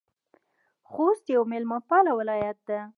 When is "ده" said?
2.67-2.79